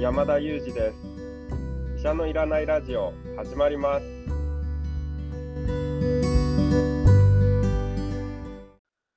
[0.00, 0.96] 山田裕二です。
[1.98, 4.06] 医者のいらないラジオ始まります。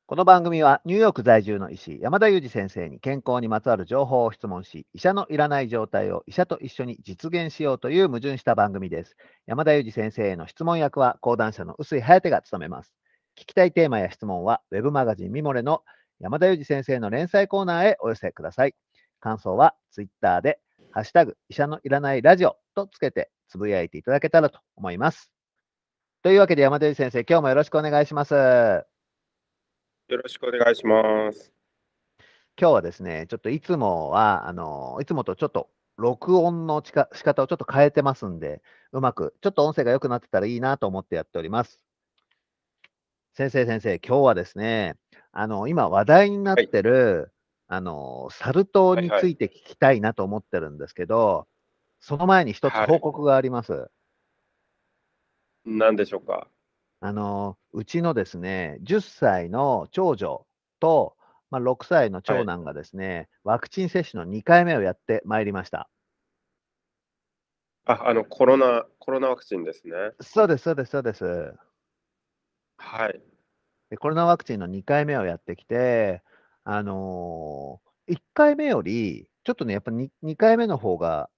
[0.05, 9.15] この番組はニューヨーク在住の医師山田裕二先生に健康にまつわる情報を質問し医者のいらない状態を医者と一緒に実現しようという矛盾した番組です。
[9.45, 12.91] 山田裕二先生への質問役は講談社の臼井颯が務めます。
[13.39, 15.81] 聞きたいテーマや質問はウェブマガジンミモレの
[16.19, 18.75] 山田裕二先生の連載コーナーへお寄せください。
[19.21, 20.59] 感想はツイッターで
[20.93, 25.29] ハッシュタグ医者のいらないラジオとつけてつぶやいていただけたらと思います
[26.21, 28.33] というわけで山田裕二先生今日もよろしくお願いします
[30.13, 31.51] よろしくお願いします。
[32.59, 41.79] 今日はですね、ちょっといつもは、あの、いつもとちょっと録音のちか仕方をちょっと変えてますんで、うまく、ちょっと音声が良くなってたらいいなと思ってやっております。
[43.33, 44.97] 先生、先生、今日はですね、
[45.31, 47.32] あの、今話題になってる、
[47.75, 51.47] あの、サル痘について聞きたいなと思ってるんですけど、
[51.99, 53.89] その前に一つはい報告があります。
[55.65, 56.47] 何でしょうか？
[56.99, 60.45] あの、うちのですね、10歳の長女
[60.79, 61.15] と、
[61.49, 65.89] まあ、6歳の長男がですね、ワクチン接種の2回目をやってまいりました。
[67.85, 69.93] あ、あのコロナコロナワクチンですね。
[70.21, 71.53] そうです、そうです、そうです。
[72.77, 73.21] はい。
[73.89, 76.21] でコロナワクチンの2回目をやってきて、
[76.65, 81.29] あのー、1回目より、ちょっとね、やっぱ 2, 2回目の方が、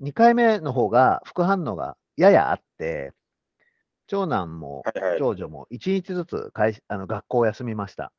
[0.00, 3.12] 2回目の方が副反応がややあって、
[4.06, 4.82] 長男も。
[5.18, 8.12] 長女も1日ずつ会あの学校を休みました。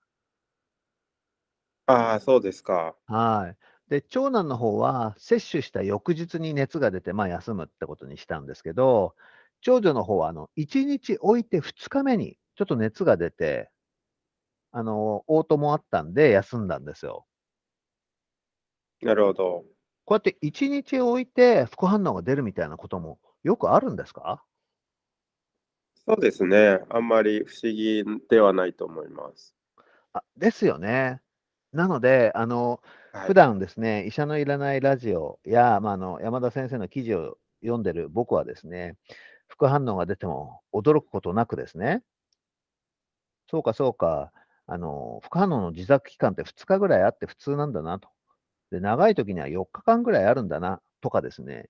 [1.87, 2.95] ああ、そうですか。
[3.07, 3.57] はい。
[3.89, 9.15] で、長男の方は接種した翌日に熱が出て、まあ、休むってことにしたんですけど、
[9.61, 13.69] 長女の方はあの1日置いて2日目にちょっと熱が出て、
[14.77, 17.25] あの、嘔吐もあったんで休んだんですよ。
[19.01, 19.65] なるほど。
[20.05, 24.43] こうやって1日置いて副反応が出るみたいなこともよくあるんですか？
[26.07, 26.79] そうですね。
[26.89, 29.55] あんまり不思議ではないと思います。
[30.13, 31.21] あですよね。
[31.71, 32.81] なので、あの、
[33.21, 33.33] 普はい。
[33.33, 38.97] 段ですね、医者のいらないラジオや、まあ、あの山田先生の記事を読んでる僕はですね、
[39.47, 42.03] 副反応が出ても驚くことなくですね、
[43.49, 44.31] そうかそうか、
[44.67, 48.09] あの副反応の持続期間って2日ぐらいあって普通なんだなと。
[48.71, 51.69] で、長い時には4日間ぐらいあるんだなとかですね、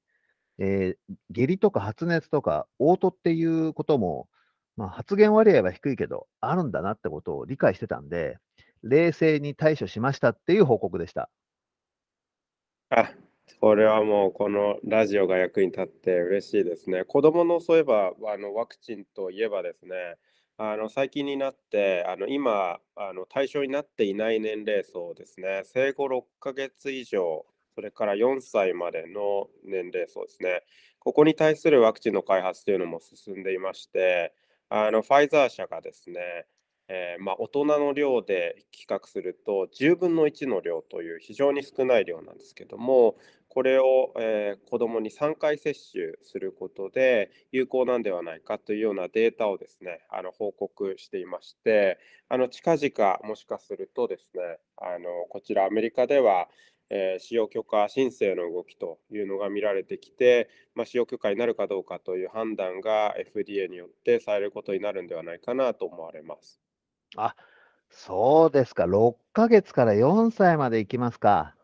[0.57, 4.29] えー下痢とか発熱とか嘔吐っていうことも、
[4.77, 8.37] まあ、発言割合は低いけど、あるんだなってことを理解してたんで、
[8.83, 11.29] 冷静に対処しましたっていう報告でした。
[12.89, 13.11] あ、
[13.59, 17.03] これはもうこのラジオが役に立って嬉しいですね。
[17.03, 20.17] 子供のそういえばあのワクチンといえばですね、
[20.57, 27.45] あの最近になってあの今あの対象になっていない年齢層ですね、生後6ヶ月以上、
[27.75, 30.63] それから4歳までの年齢層ですね。
[30.99, 34.33] ここに対するワクチンの開発というのも進んでいまして、
[34.69, 36.45] あのファイザー社がですね、
[36.87, 43.15] えーまあ、大人の量で比較すると10分の1の量という非常に少ない量なんですけども
[43.49, 51.97] これを、えー子どもに3回接種することで有効なんではないかというようなデータをですねあの報告していまして
[52.29, 56.47] あの近々もしかするとですねあのこちらアメリカでは
[56.89, 66.59] えー使用許可申請の動きというのが見られてきて、まあ、使用許可になるかどうかという判断が FDA によってされることになるんではないかなと思われます。
[67.17, 67.35] あ、
[67.89, 68.85] そうですか。
[68.85, 71.55] 6ヶ月から4歳まで行きますか。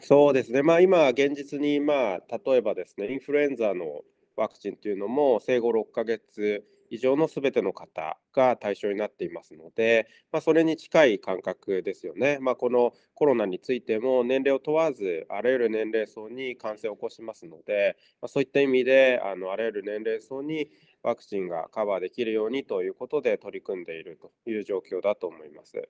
[0.00, 4.02] そうですね、まあ、今、現実に、まあ、例えばですね、インフルエンザの
[4.36, 6.64] ワクチンというのも、生後6ヶ月
[6.94, 12.38] 以上のすべての方が対象になっていますので、まあ、それに近い感覚ですよね。
[12.40, 20.68] まあ、このコロナについても、年齢を問わず、あらゆる年齢層に感染を起こしますので、まあ、そういった意味であの、あらゆる年齢層に
[21.02, 25.88] ワクチンがカバーできるようにということで取り組んでいるという状況だと思います。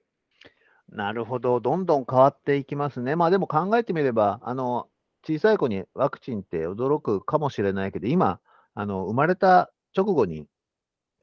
[0.89, 1.61] なるほど。
[1.61, 3.15] どんどん変わっていきますね。
[3.17, 4.89] まあでも考えてみれば、あの、
[5.27, 8.41] 小さい子にワクチンって驚くかもしれないけど、今、
[8.75, 10.47] あの、生まれた直後に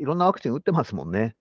[0.02, 1.36] いろんなワクチン打ってますもんね。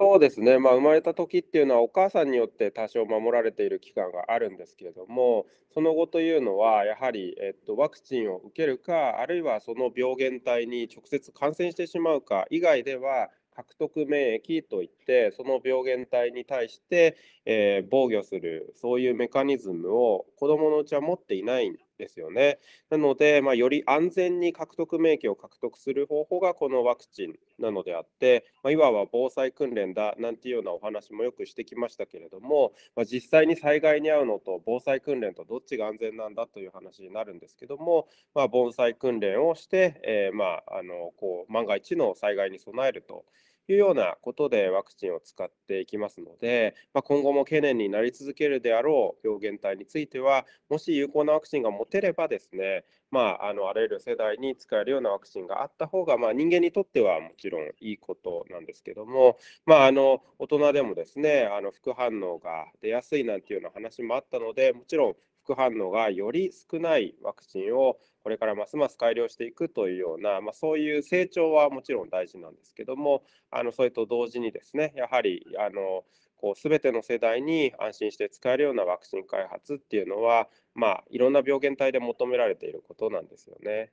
[0.00, 5.44] そうですね、まあ、生まれた時っていうのはお母さんによって多少守られている期間があるんですけれども、
[5.74, 22.58] その後というのは、やはり、えっと、ワクチンを受けるか、あるいはその病原体に直接感染してしまうか以外では、獲得免疫といって、その病原体に対して、えー防御する、そういうメカニズムを子どものうちは持っていないんですよね。
[22.90, 43.24] なので、まあ、より安全に獲得免疫を獲得する方法がこのワクチンなのであって、まあ、いわば防災訓練だなんていうようなお話もよくしてきましたけれども、まあ、実際に災害に遭うのと防災訓練とどっちが安全なんだという話になるんですけども、まあ、防災訓練をして、えー、まあ、あのこう万が一の災害に備えると。
[43.68, 65.16] いうようなことでワクチンを使っていきますので、まあ、今後も懸念になり続けるであろう病原体については、もし有効なワクチンが持てればですね、まあ、あのあらゆる世代に使えるようなワクチンがあった方が、まあ、人間にとってはもちろんいいことなんですけども、まあ、あの大人でもですねあの副反応が出やすいなんていうような話もあったのでもちろん
[65.48, 76.04] 副反応がより少ないワクチンをこれからますます改良していくというような、まあ、そういう成長はもちろん大事なんですけどもあのそれと同時にですねやはりあの
[76.36, 83.90] こう全ての世代に安心して使えるようなワクチン開発っていうのは、まあ、いろんな病原体で求められていることなんですよね。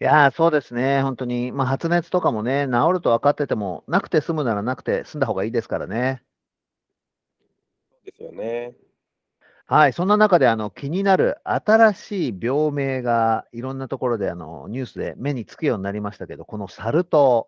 [0.00, 6.24] いやそうですね、本当に、まあ、発熱とかもね、治ると分かってても、なくて済むならなくて済んだ方がいいですからね。
[7.88, 8.74] そうですよね。
[9.66, 17.46] はい、そんな中であの気になる新しい病名がいろんなところであのニュースで目につくようになりましたけど、このサル痘、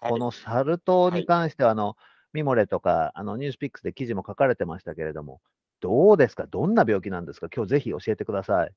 [0.00, 1.96] はい、このサル痘に関してはあの、
[2.32, 5.40] ミモレとかあのニュースピックスで記事も書かれてましたけれども、
[5.78, 8.72] どうですか、どんな病気なんですか、今日ぜひ教えてください。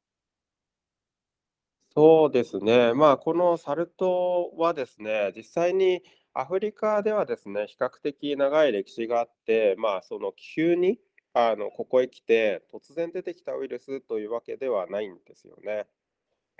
[1.96, 11.00] そうですね、まあ、このサル痘はですね、実際にアフリカではですね、比較的長い歴史があって、まあ、その急に
[11.40, 15.86] あのここへ来て突然出てきたウイルスというわけではないんですよね。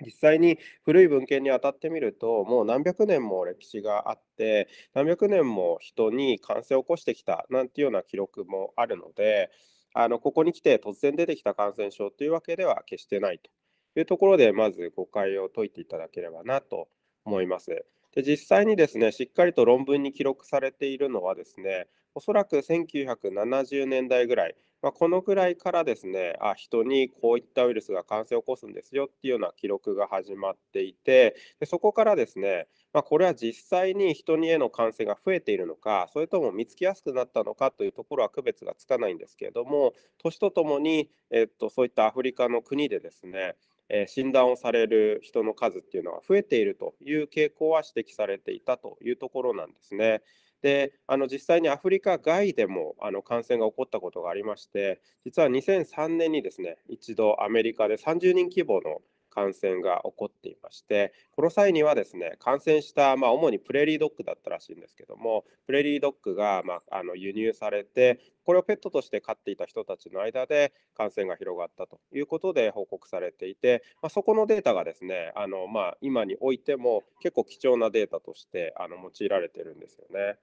[0.04, 9.50] 実際に古い文献に当たってみるともう何百年も歴史があって何百年も人に感染を起こしてきたなんていうような記録もあるので
[9.94, 13.50] あのここに来て突然出てきた感染症というわけでは決してないと
[13.98, 16.88] いうところでまず誤解を解いていただければなと
[17.24, 17.84] 思います。
[18.14, 43.56] で実際にですねしっかりと論文に記録されているのはですねおそらく1970年代ぐらいまあ、このくらいからですね、あ、人にこういったウイルスが感染を起こすんですよっていうような記録が始まっていて、でそこからですね、まあ、これは実際に人にへの感染が増えているのか、それとも見つけやすくなったのかというところは区別がつかないんですけれども、年とともに、えっと、そういったアフリカの国でですね、
[43.88, 50.22] えー、診断をされる人の数っていうのは増えているという傾向は指摘されていたというところなんですね。
[50.62, 80.36] であの実際にアフリカ外でもあの感染が起こったことがありまして実は2003年にですね一度アメリカで30人規模の感染が起こっていましてこの際にはですね感染した、まあ、主にプレーリードッグだったらしいんですけどもプレーリードッグが、まあ、あの輸入されてこれをペットとして飼っていた人たちの間で感染が広がったということで報告されていて、まあ、そこのデータがですねあの、まあ、今においても結構貴重なデータとしてあの用いられてるんですよね。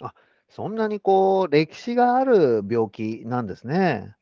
[0.00, 0.14] あ、
[0.48, 4.14] そんなにこう、歴史がある病気なんですね。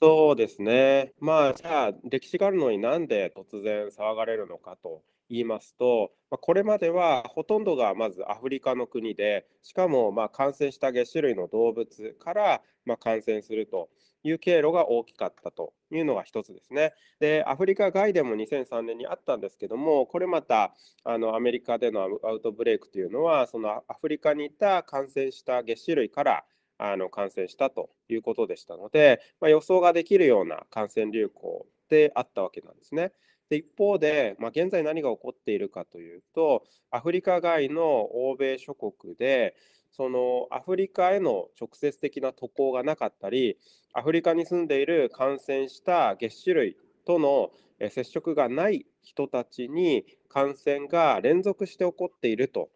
[0.00, 1.12] そうですね。
[1.20, 13.88] まあ、じゃあ、歴史があるのになんで突然騒がれるのかと言いますと、まあ、これまではほとんどがまずアフリカの国で、しかもまあ感染したげ種類の動物からまあ感染すると
[14.22, 16.92] いう経路が大きかったというのが一つですね。
[17.18, 26.44] で、アフリカ外でも2003年にあったんですけども、これまたあのアメリカでのアウトブレイクというのは、そのアフリカにいた感染したげ種類から
[26.78, 33.12] あの感染したということでしたので、まあ、予想ができるような感染流行であったわけなんですね。
[33.48, 37.84] で一方で、まあ、現在何が起こっているかというと、アフリカ外の
[38.28, 39.54] 欧米諸国で、
[39.92, 43.56] そのアフリカへの直接的な渡航がなかったり、
[43.92, 47.50] アフリカに住んでいる感染した月種類との
[47.90, 52.68] 接触がない人たちに感染が連続して起こっていると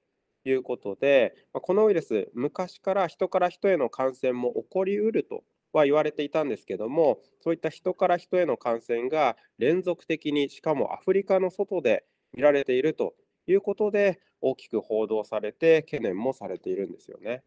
[0.44, 13.14] いうことで、このウイルス、昔から人から人への感染も起こりうるとは言われていたんですけども、そういった人から人への感染が連続的に、しかもアフリカの外で見られていると
[13.46, 17.44] いうことで、大きく報道されて、懸念もされているんですよね。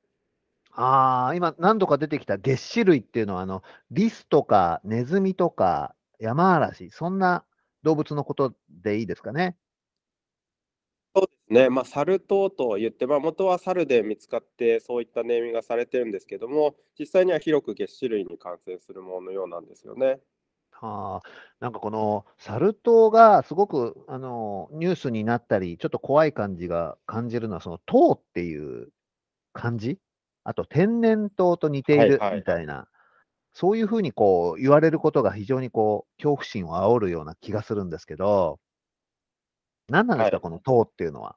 [0.72, 7.46] ああ、今何度か出てきた月種類っていうのは、あの、リスとかネズミとかヤマアラシ、そんな
[7.84, 9.56] 動物のことでいいですかね？
[11.16, 20.20] そうですね、まあ、サル痘と言って、まあ、元はサルで見つかって、そういったネーミングがされてるんですけども、実際には広く月種類に感染するもののようなんですよね。
[20.72, 21.30] はあ、
[21.60, 28.90] なんかこのサル痘がすごくあの、ニュースになったり、ちょっと怖い感じが感じるのは、その痘っていう
[29.54, 30.00] 漢字、
[30.44, 32.38] あと天然痘と似ているはいはい。
[32.38, 32.88] みたいな。
[33.54, 38.60] そういうふうにこう言われることが非常にこう恐怖心を煽るような気がするんですけど、
[39.90, 40.42] 何なんですか、はい。
[40.42, 41.36] この党っていうのは？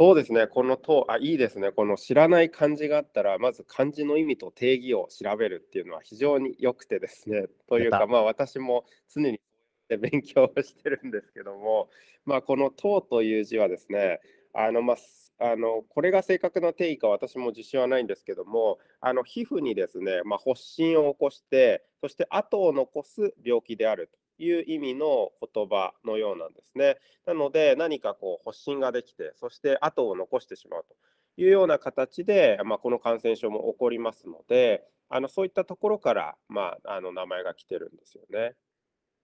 [0.00, 1.70] そうですね、このとあ、いいですね。
[1.70, 8.04] この知らない漢字があったら、まず漢字の意味と定義を調べるっていうのは非常に良くてですね、というか。
[8.08, 9.40] まあ、私も常に
[9.88, 11.90] で勉強をしてるんですけども、
[12.24, 14.20] まあ、この「痘」という字はですね、
[14.52, 26.98] あの、まあ、すあの、これが正確な定義か私も自信はないんですけども、あの、皮膚にですね、まあ、発疹を起こして、そして跡を残す病気であるという意味の言葉のようなんですね。
[27.26, 30.96] なので、何かこう発疹ができて、そして跡を残してしまうと
[31.36, 38.56] いうような形で、まあ、この感染症も起こりますので、あの、そういったところから、まあ、あの、名前が来てるんですよね。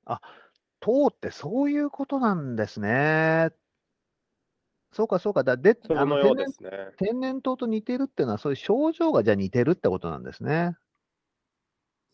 [0.05, 0.21] あ、
[0.81, 3.51] 糖ってそういうことなんですね。
[4.93, 6.71] そうかそうか、だでそのよ天然うですね。
[6.97, 10.77] 天然痘と似てるっていうのは、そういう症状がじゃあ似てるってことなんですね。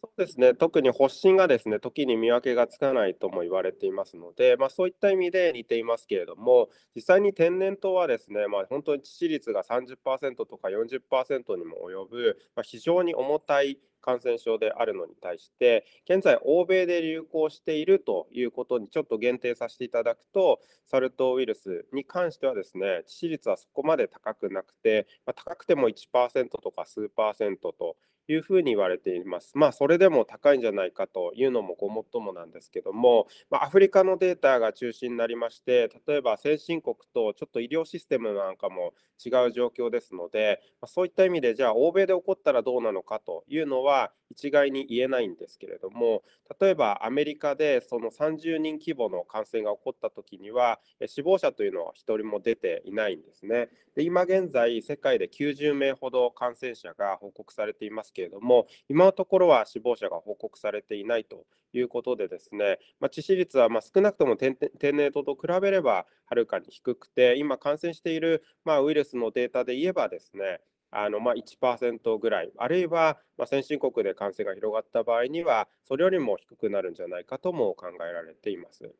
[0.07, 27.97] そうですね、特に発疹がですね、時に見分けがつかないとも言われていますので、まあ、そういった意味で似ていますけれども、実際に天然痘はですね、まあ、本当に致死率が30%とか40%にも及ぶ、まあ、非常に重たい感染症であるのに対して、現在、欧米で流行しているということにちょっと限定させていただくと、サル痘ウイルスに関してはですね、致死率はそこまで高くなくて、まあ、高くても1%とか数パーセントと
[28.29, 29.53] いうふうに言われています。
[29.55, 38.95] まあ、それでも高いんじゃないかというのもごもっともなんですけども、まあ、アフリカのデータが中心になりまして、例えば先進国とちょっと医療システムなんかも
[39.25, 43.96] 違う状況ですので、まあ、そういった意味で、じゃあ欧米で起こったらどうなのかというのは
[44.31, 46.23] 一概に言えないんですけれども、
[46.61, 53.69] 例えばアメリカでその30人規模の感染が起こった時には、死亡者というのは1人も出ていないんですね。
[53.95, 64.71] で今現在、世界で90名ほど感染者が報告されていますけれども、今のところは死亡者が報告されていないということでですね、まあ、致死率はま少なくとも天然
[65.11, 70.61] 痘と比べればはるかに低くて、今感染しているまあウイルスのデータで言えばですね、
[70.91, 78.95] あのまあ1%ぐらい、あるいはま先進国で感染が広がった場合には、それよりも低くなるんじゃないかとも考えられています。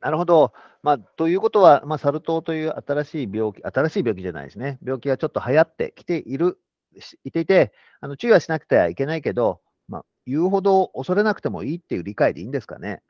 [0.00, 0.52] なるほど。
[0.82, 4.78] まあ、ということは、まあ、サル痘という新しい病気新しい病気じゃないですね。
[4.84, 6.58] 病気がちょっと流行ってきている
[7.00, 13.02] しいていて、あの注意はしなくてはいけないけど、まあ、言うほど恐れなくてもいいっていう理解でいいんですかね？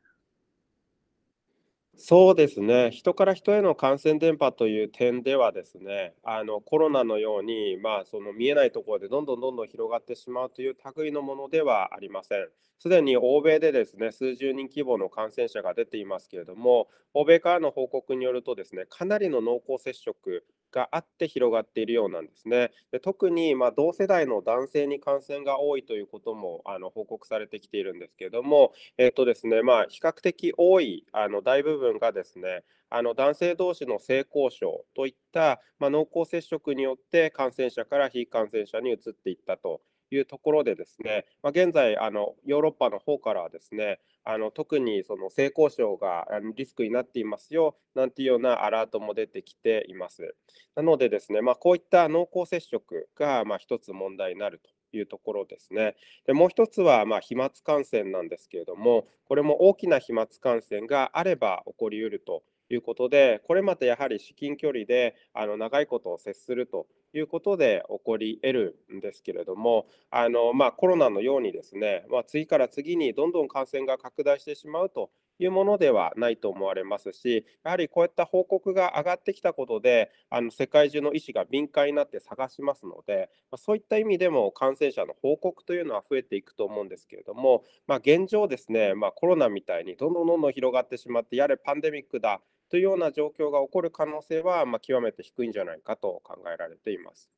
[2.01, 12.49] そうですね、人から人への感染伝播という点ではですね、あのコロナのように、まあ、その見えないところでどんどんどんどん広がってしまうという類のものではありません。
[12.79, 22.71] すでに欧米でですね、数十人規模の感染者が出ていますけれども、欧米からの報告によるとですね、かなりの濃厚接触があって広がっているようなんですね。
[22.93, 50.35] で特にま同世代の男性に感染が多いということもあの報告されてきているんですけれども、えっとですねまあ、比較的多いあの大部分がですねあの男性同士の性交渉といった、まあ、濃厚接触によって感染者から非感染者に移っていったというところでですね、まあ、現在あのヨーロッパの方からはですねあの特にその性交渉がリスクになっていますよなんていうようなアラートも出てきています。
[50.77, 55.97] なのでですね、まあ、こういった濃厚接触がまあ一つ問題になるというところですね。
[56.27, 97.31] でもう一つはまあ飛沫感染なんですけれども、これも大きな飛沫感染があれば起こりうるということで、これまたやはり至近距離であの長いことを接するということで起こり得るんですけれども、あのまあ、コロナのようにですね、まあ、次から次にどんどん感染が拡大してしまうというものではないと思われますし、やはりこういった報告が上がってきたことで、あの世界中の医師が敏感になって探しますので、ま、そういった意味でも感染者の報告というのは増えていくと思うんですけれども、まあ、現状ですね、まあ、コロナみたいにどんどんどんどん広がってしまって、やれパンデミックだというような状況が起こる可能性は、まあ、極めて低いんじゃないかと考えられています。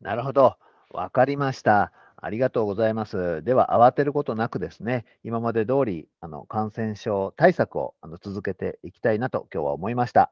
[0.00, 0.56] なるほど。
[0.90, 1.92] わかりました。
[2.16, 3.42] ありがとうございます。
[3.42, 10.30] では、慌てることなくですね、今まで通り、あの、感染症対策を、あの、続けていきたいなと今日は思いました。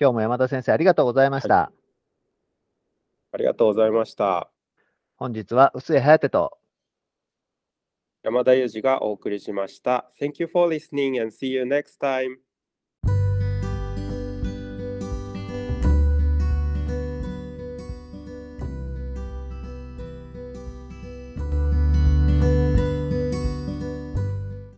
[0.00, 1.48] 今日も山田先生ありがとうございましはい。
[1.48, 1.72] た。
[3.32, 4.50] ありがとうございました。
[5.16, 6.58] 本日は臼井颯と
[8.22, 10.10] 山田裕二がお送りしました。
[10.20, 12.51] Thank you for listening and see you next time.